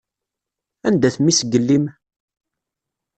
Anda-t 0.87 1.17
mmi-s 1.19 1.39
n 1.43 1.49
yelli-m? 1.51 1.85